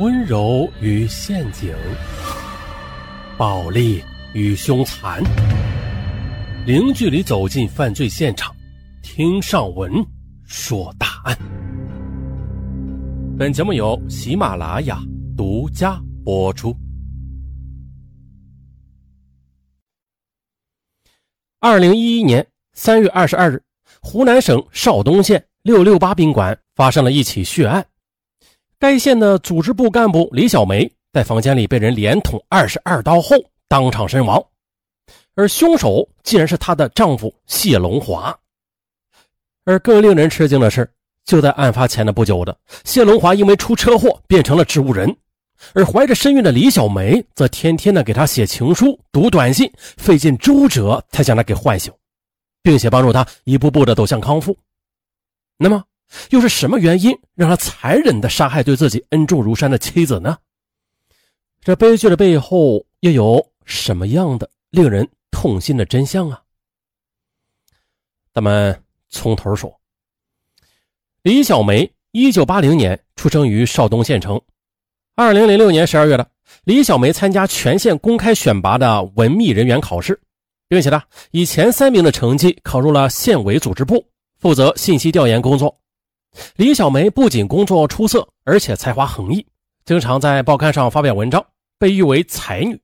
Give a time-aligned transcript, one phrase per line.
[0.00, 1.72] 温柔与陷阱，
[3.38, 5.22] 暴力与凶残，
[6.66, 8.52] 零距离走进犯罪现场，
[9.04, 10.04] 听上文
[10.46, 11.38] 说大案。
[13.38, 15.00] 本节目由喜马拉雅
[15.36, 16.74] 独家播出。
[21.60, 23.62] 二零一一年三月二十二日，
[24.00, 27.86] 湖南省邵东县六六八宾馆发生了一起血案。
[28.78, 33.36] 该县的组织部干部李小梅在房间里被人连捅二十二刀后
[33.68, 34.44] 当场身亡，
[35.34, 38.36] 而凶手竟然是她的丈夫谢龙华。
[39.64, 40.88] 而更令人吃惊的是，
[41.24, 42.54] 就在案发前的不久的，
[42.84, 45.16] 谢龙华因为出车祸变成了植物人，
[45.72, 51.90] 而怀着身孕的李小梅则天天的给他写情书、读短信，费尽周折才将他给唤醒，
[52.62, 54.54] 并且帮助他一步步的走向康复。
[55.56, 55.82] 那么？
[56.30, 60.38] 又是什么原因让他残忍地杀害对自己恩重如山的妻子呢？
[61.60, 66.42] 这悲剧的背后又有什么样的令人痛心的真相啊？
[68.32, 69.80] 咱们从头说。
[71.22, 74.40] 李小梅，一九八零年出生于邵东县城。
[75.14, 76.30] 二零零六年十二月的，
[76.64, 80.20] 李小梅参加全县公开选拔的文秘人员考试，
[80.68, 84.04] 并且呢，以前三名的成绩考入了县委组织部，
[84.38, 85.74] 负责信息调研工作。
[86.56, 89.46] 李小梅不仅工作出色，而且才华横溢，
[89.84, 91.44] 经常在报刊上发表文章，
[91.78, 92.80] 被誉为才女。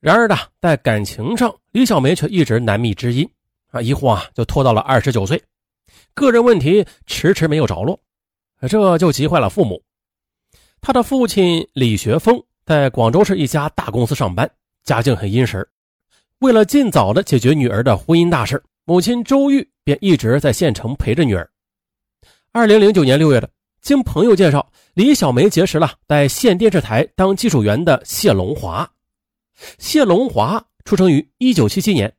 [0.00, 3.28] 然而呢，在感情上，李小梅却一直难觅知音，
[3.70, 5.42] 啊，一晃啊就拖到了二十九岁，
[6.12, 7.98] 个人问题迟迟没有着落，
[8.68, 9.82] 这就急坏了父母。
[10.80, 14.50] 他的父亲李学峰在广州市一家大公司上班，
[14.82, 15.66] 家境很殷实。
[16.40, 21.48] 为了尽早的解决女儿的婚姻大事，母亲周玉便一直在县城陪着女儿。
[22.54, 23.48] 二零零九年六月的，
[23.80, 28.86] 经朋友介绍，李小梅结识了在县电视台当技术员的谢龙华。
[29.78, 32.14] 谢龙华出生于一九七七年，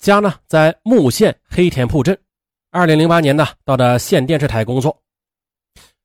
[0.00, 2.18] 家呢在木县黑田铺镇。
[2.72, 5.00] 二零零八年呢，到的县电视台工作。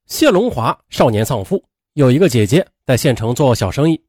[0.05, 1.63] 谢龙华少年丧父，
[1.93, 3.99] 有一个姐姐在县城做小生意，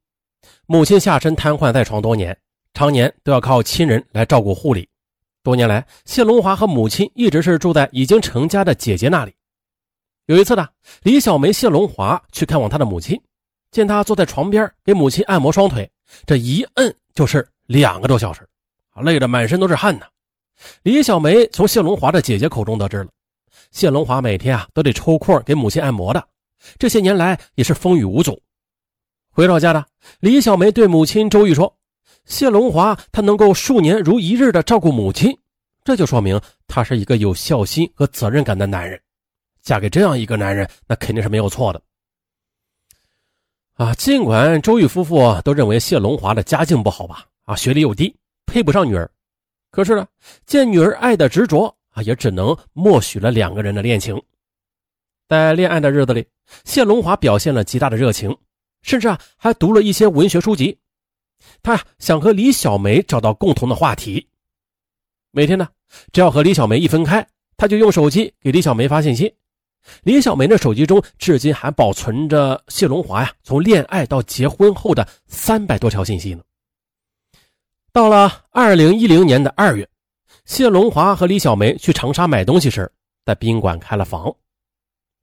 [0.66, 2.36] 母亲下身瘫痪在床多年，
[2.74, 4.86] 常年都要靠亲人来照顾护理。
[5.42, 9.32] 多年来，谢龙华和母亲一直是住在已经成家的姐姐那里。
[10.26, 10.66] 有一次呢，
[11.02, 13.20] 李小梅、谢龙华去看望他的母亲，
[13.70, 15.90] 见他坐在床边给母亲按摩双腿，
[16.24, 18.48] 这一摁就是两个多小时，
[19.02, 20.06] 累得满身都是汗呢。
[20.82, 23.08] 李小梅从谢龙华的姐姐口中得知了，
[23.70, 26.26] 谢龙华每天啊都得抽空给母亲按摩的，
[26.78, 28.40] 这些年来也是风雨无阻。
[29.30, 29.84] 回到家的
[30.20, 31.76] 李小梅对母亲周玉说
[32.24, 35.36] ：“谢龙华他能够数年如一日的照顾母亲，
[35.84, 38.98] 这就说明他是一个有孝心和责任感的男人。”
[39.64, 41.82] 嫁给这样一个男人，那肯定是没有错的。
[43.72, 48.14] 啊，尽管周玉夫妇都认为谢龙华的家境不好吧，啊，学历又低，
[48.46, 49.10] 配不上女儿，
[49.70, 50.06] 可是呢，
[50.46, 54.22] 见女儿爱的执着啊，也只能默许了两个人的恋情。
[55.26, 56.24] 在恋爱的日子里，
[56.64, 58.36] 谢龙华表现了极大的热情，
[58.82, 60.78] 甚至啊，还读了一些文学书籍。
[61.62, 64.28] 他，想和李小梅找到共同的话题。
[65.30, 65.66] 每天呢，
[66.12, 67.26] 只要和李小梅一分开，
[67.56, 69.34] 他就用手机给李小梅发信息。
[70.02, 76.42] 李小梅的手机中至今还保存着谢龙华呀从恋爱到结婚后的三百多条信息呢。
[77.92, 79.88] 到了二零一零年的二月，
[80.46, 82.90] 谢龙华和李小梅去长沙买东西时，
[83.24, 84.34] 在宾馆开了房。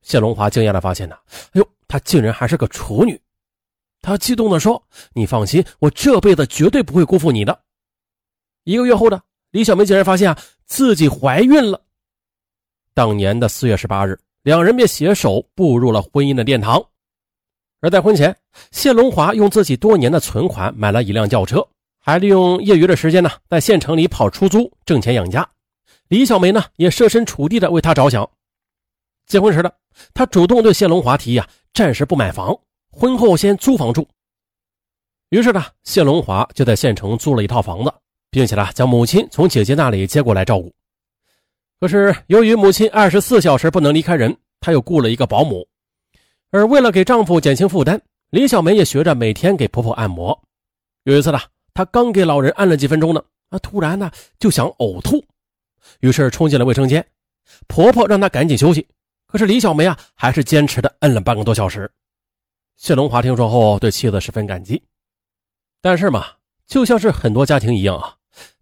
[0.02, 1.16] 谢龙华惊讶的发现呢，
[1.48, 3.20] 哎呦，她竟然还是个处女！
[4.04, 4.82] 他激动的说
[5.14, 7.62] ：“你放心，我这辈子绝对不会辜负你的。”
[8.64, 9.22] 一个月后的
[9.52, 11.80] 李小梅竟然发现啊自己怀孕了。
[12.96, 14.20] 当年的四月十八日。
[14.44, 16.84] 两人便携手步入了婚姻的殿堂，
[17.80, 18.36] 而在婚前，
[18.72, 21.68] 谢龙华用自己多年的存款买了一辆轿车，
[22.00, 25.48] 还利用业余的时间呢，在县城里跑出租挣钱养家。
[26.08, 28.28] 李小梅呢，也设身处地的为他着想。
[29.28, 29.72] 结婚时的
[30.14, 32.58] 他主动对谢龙华提议啊，暂时不买房，
[32.92, 34.08] 婚后先租房住。
[35.30, 37.94] 于是呢，谢龙华就在县城租了一套房子，
[38.32, 40.74] 并且呢，将母亲从姐姐那里接过来照顾。
[41.82, 45.68] 可是，由于母亲二十四小时不能离开人，她又雇了一个保姆。
[46.52, 48.00] 而为了给丈夫减轻负担，
[48.30, 50.40] 李小梅也学着每天给婆婆按摩。
[51.06, 51.40] 有一次呢，
[51.74, 55.26] 她刚给老人按了几分钟呢，啊，突然呢就想呕吐，
[56.02, 57.04] 于是冲进了卫生间。
[57.68, 58.88] 婆婆让她赶紧休息，
[59.26, 61.90] 可是李小梅啊，还是坚持的摁了半个多小时。
[62.78, 64.80] 谢龙华听说后，对妻子十分感激。
[65.82, 66.28] 但是嘛，
[66.68, 68.16] 就像是很多家庭一样啊。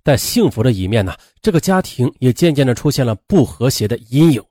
[0.03, 4.43] 在幸福的一面呢，这个家庭也渐渐的出现了不和谐的阴影。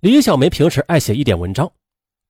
[0.00, 1.70] 李小梅平时爱写一点文章，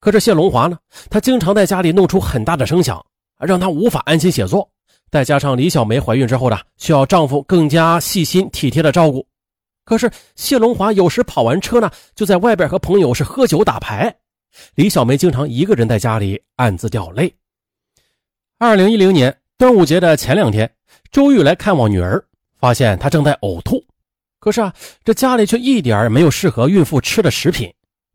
[0.01, 0.79] 可是谢龙华呢，
[1.09, 3.05] 他经常在家里弄出很大的声响，
[3.39, 4.69] 让他无法安心写作。
[5.11, 9.27] 再加上李小梅怀孕之后呢需要丈夫更加细心体贴的照顾，
[9.85, 14.15] 可是谢龙华有时跑完车呢，就在外边和朋友是喝酒打牌。
[14.75, 17.35] 李小梅经常一个人在家里暗自掉泪。
[18.59, 20.71] 二零一零年端午节的前两天，
[21.13, 22.25] 周玉来看望女儿，
[22.59, 23.85] 发现她正在呕吐，
[24.41, 24.75] 可是啊，
[25.05, 27.71] 这家里却一点没有适合孕妇吃的食品。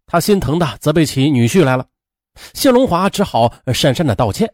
[0.07, 1.85] 她心疼的责备起女婿来了，
[2.55, 4.51] 谢龙华只好讪讪的道歉。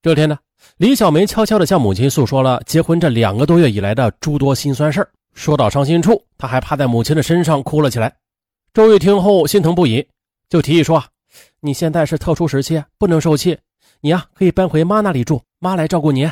[0.00, 0.38] 这天呢。
[0.76, 8.14] 李小梅悄悄的向母亲诉说了结婚这两个多月以来的诸多心酸事说到伤心处，她还趴在母亲的身上哭了起来。
[8.74, 10.06] 周玉听后心疼不已，
[10.48, 11.06] 就提议说：“啊
[11.60, 13.58] 你现在是特殊时期，不能受气，
[14.00, 16.30] 你呀可以搬回妈那里住，妈来照顾你。”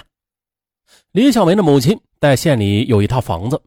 [1.12, 3.61] 李小梅的母亲在县里有一套房子，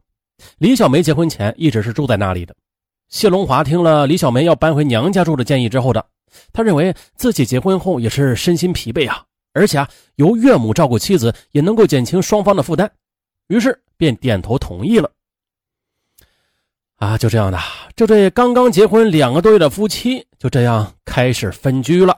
[0.58, 2.54] 李小梅结婚前一直是住在那里的。
[3.08, 6.04] 谢龙华听了李小梅要搬回娘家住的建议之后的，
[6.52, 9.24] 他认为自己结婚后也是身心疲惫啊。
[9.52, 12.88] 而且啊，由岳母照顾妻子也能够减轻双方的负担，
[13.48, 15.10] 于是便点头同意了。
[16.98, 17.58] 啊，就这样的，
[17.96, 22.16] 这对刚刚结婚两个多月的夫妻就这样开始分居了。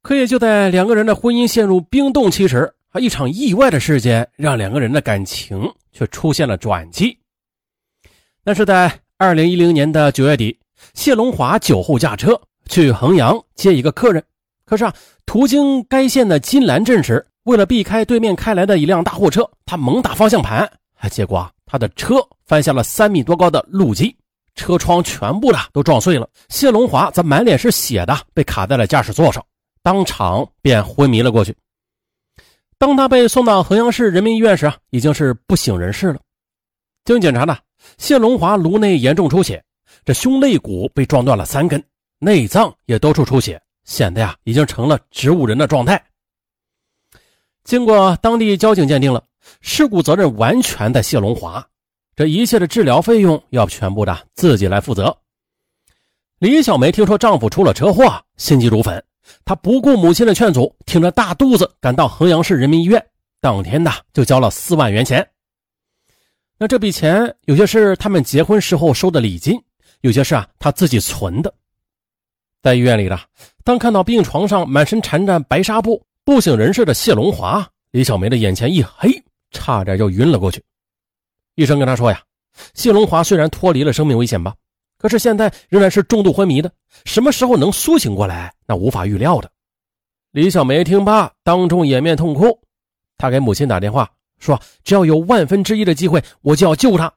[0.00, 7.18] 可也就在两个人的婚姻陷入冰冻期时，啊，一场意外的事件让两个人的感情却出现了转机。
[8.44, 10.54] 那是在二零一零年的九月底，
[10.92, 14.22] 谢龙华酒后驾车去衡阳接一个客人。
[14.66, 14.94] 可是啊，
[15.24, 20.70] 途经该县的金兰镇时，为了避开对面开来的一辆大货车，他猛打方向盘，
[21.10, 24.14] 结果啊，他的车翻下了三米多高的路基，
[24.54, 26.28] 车窗全部的都撞碎了。
[26.50, 29.42] 谢龙华则满脸是血的被卡在了驾驶座上，
[29.82, 31.56] 当场便昏迷了过去。
[32.82, 36.18] 当他被送到衡阳市人民医院时啊，已经是不省人事了。
[37.04, 37.56] 经检查呢，
[37.96, 39.62] 谢龙华颅内严重出血，
[40.04, 41.80] 这胸肋骨被撞断了三根，
[42.18, 43.62] 内脏也多处出血。
[43.84, 46.04] 显得呀，已经成了植物人的状态。
[47.62, 49.22] 经过当地交警鉴定了，
[49.60, 51.64] 事故责任完全在谢龙华，
[52.16, 55.16] 这一切的治疗费用要全部的自己来负责。
[56.40, 59.04] 李小梅听说丈夫出了车祸，心急如焚，
[59.44, 63.04] 他不顾母亲的劝阻，挺着大肚子赶到衡阳市人民医院，
[63.40, 65.26] 当天呢就交了四万元钱。
[66.58, 69.60] 那这笔钱有些是他们结婚时候收的礼金，
[70.02, 71.52] 有些是啊他自己存的。
[72.62, 73.18] 在医院里的，
[73.64, 79.10] 当看到病床上满身缠着白纱布、不省人事的谢龙华，李小梅的眼前一黑，
[79.50, 80.62] 差点就晕了过去。
[81.56, 82.22] 医生跟他说呀
[82.74, 84.54] ：“谢龙华虽然脱离了生命危险吧，
[85.02, 86.70] 可是现在仍然是重度昏迷的，
[87.04, 89.50] 什么时候能苏醒过来，那无法预料的。”
[90.30, 92.56] 李小梅听罢，当众掩面痛哭。
[93.18, 94.08] 她给母亲打电话
[94.38, 97.12] 说：“只要有万分之一的机会，我就要救他。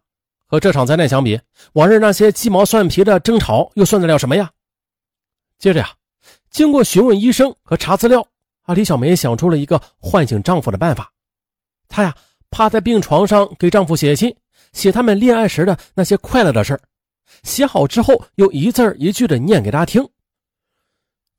[0.48, 1.40] 和这场灾难相比，
[1.74, 4.50] 往日那些鸡毛蒜皮的争吵又算得了什么呀？”
[5.60, 5.92] 接着呀，
[6.50, 8.28] 经过询问医生和查资料，
[8.64, 11.12] 啊，李小梅想出了一个唤醒丈夫的办法。
[11.88, 12.16] 她呀，
[12.50, 14.36] 趴在病床上给丈夫写信，
[14.74, 16.82] 写他们恋爱时的那些快乐的事儿。
[17.44, 20.08] 写好之后，又一字一句的念给他听。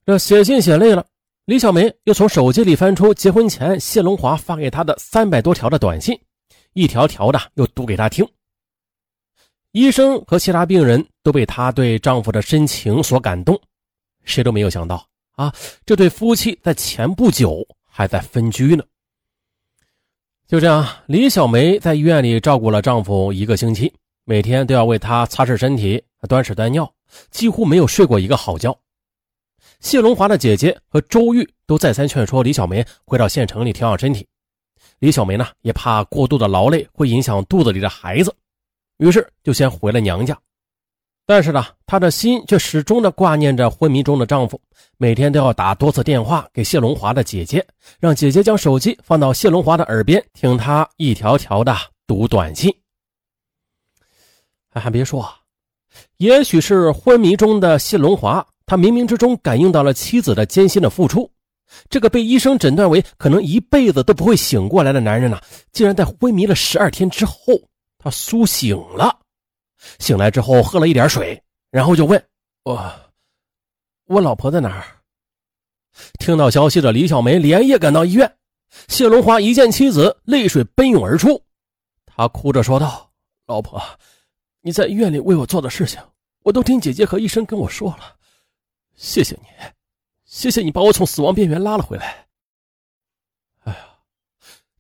[0.05, 1.05] 这写信写累了，
[1.47, 6.19] 李小梅又从手机里翻出结婚前谢龙华发给她的三百多条的短信，
[6.75, 8.27] 一条条的又读给他听。
[9.73, 13.61] 医生和其他病人都被她对丈夫的深情所感动。
[14.25, 15.53] 谁都没有想到啊，
[15.85, 18.83] 这对夫妻在前不久还在分居呢。
[20.47, 23.93] 就这样，李小梅在医院里照顾了丈夫一个星期，
[24.28, 26.92] 每天都要为他擦拭身体、端屎端尿，
[27.30, 28.76] 几乎没有睡过一个好觉。
[29.78, 34.26] 谢龙华的姐姐和周玉都再三劝说李小梅回到县城里调养身体。
[34.99, 38.35] 李小梅呢，也怕过度的劳累会影响肚子里的孩子，
[38.99, 40.37] 于是就先回了娘家。
[41.25, 44.61] 但是呢，她的心却始终的挂念着昏迷中的丈夫，
[44.97, 47.64] 每天都要打多次电话给谢龙华的姐姐，
[48.00, 51.73] 让姐姐将手机放到谢龙华的耳边，听他一条条的
[52.09, 52.75] 读短信。
[54.80, 55.28] 还别说，
[56.18, 61.30] 也许是昏迷中的谢龙华，他冥冥之中感应到了妻子的艰辛的付出。
[61.90, 65.40] 这个被医生诊断为可能一辈子都不会醒过来的男人呢，
[65.73, 67.37] 竟然在昏迷了十二天之后，
[67.99, 69.18] 他苏醒了。
[69.99, 71.40] 醒来之后喝了一点水，
[71.71, 72.23] 然后就问
[72.64, 72.92] ：“我，
[74.06, 74.85] 我老婆在哪儿？”
[76.18, 78.33] 听到消息的李小梅连夜赶到医院。
[78.88, 81.42] 谢龙华一见妻子，泪水奔涌而出，
[82.04, 83.11] 他哭着说道
[83.47, 83.83] ：“老婆，
[84.66, 86.00] 你在医院里为我做的事情，
[86.42, 88.16] 我都听姐姐和医生跟我说了。
[88.96, 89.46] 谢谢你，
[90.25, 92.26] 谢谢你把我从死亡边缘拉了回来。”
[93.62, 93.78] 哎呀，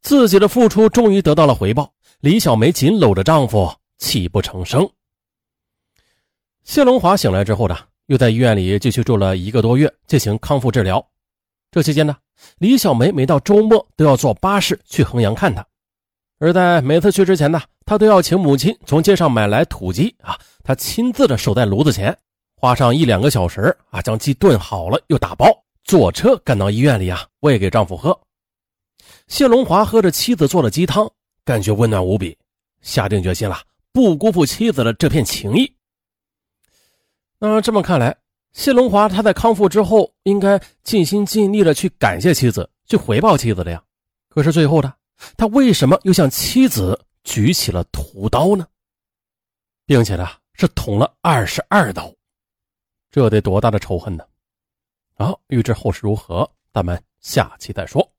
[0.02, 1.94] 自己的付出终于得到了回报。
[2.18, 3.72] 李小梅紧搂着丈夫。
[3.98, 4.90] 泣不成声。
[6.64, 11.08] 谢龙华醒来之后呢，又在医院里继续住了一个多月，进行康复治疗。
[11.70, 12.14] 这期间呢，
[12.58, 15.66] 李小梅每到周末都要坐巴士去衡阳看他，
[16.38, 22.16] 而在每次去之前呢，他都要请母亲从街上买来土鸡啊，他亲自的守在炉子前，
[22.56, 25.46] 花上一两个小时啊，将鸡炖好了又打包，
[25.84, 28.18] 坐车赶到医院里啊，喂给丈夫喝。
[29.28, 31.10] 谢龙华喝着妻子做的鸡汤，
[31.44, 32.36] 感觉温暖无比，
[32.82, 33.58] 下定决心了，
[33.90, 35.72] 不辜负妻子的这片情谊。
[37.38, 38.14] 那这么看来，
[38.52, 43.82] 谢龙华他在康复之后应该尽心尽力的去感谢妻子，去回报妻子的呀。
[44.28, 44.92] 可是最后呢，
[45.36, 48.66] 他为什么又向妻子举起了屠刀呢？
[49.86, 52.12] 并且呢，是捅了二十二刀，
[53.10, 54.26] 这得多大的仇恨呢？
[55.14, 58.12] 好，欲知后事如何，咱们下期再说。